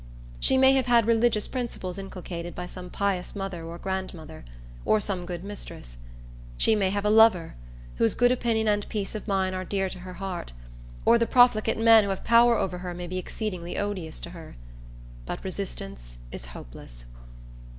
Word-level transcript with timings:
She 0.39 0.57
may 0.57 0.73
have 0.73 0.87
had 0.87 1.05
religious 1.05 1.47
principles 1.47 1.99
inculcated 1.99 2.55
by 2.55 2.65
some 2.65 2.89
pious 2.89 3.35
mother 3.35 3.63
or 3.63 3.77
grandmother, 3.77 4.43
or 4.83 4.99
some 4.99 5.27
good 5.27 5.43
mistress; 5.43 5.97
she 6.57 6.73
may 6.73 6.89
have 6.89 7.05
a 7.05 7.11
lover, 7.11 7.53
whose 7.97 8.15
good 8.15 8.31
opinion 8.31 8.67
and 8.67 8.89
peace 8.89 9.13
of 9.13 9.27
mind 9.27 9.53
are 9.53 9.63
dear 9.63 9.89
to 9.89 9.99
her 9.99 10.13
heart; 10.13 10.53
or 11.05 11.19
the 11.19 11.27
profligate 11.27 11.77
men 11.77 12.03
who 12.03 12.09
have 12.09 12.23
power 12.23 12.57
over 12.57 12.79
her 12.79 12.95
may 12.95 13.05
be 13.05 13.19
exceedingly 13.19 13.77
odious 13.77 14.19
to 14.21 14.31
her. 14.31 14.55
But 15.27 15.43
resistance 15.43 16.17
is 16.31 16.45
hopeless. 16.47 17.05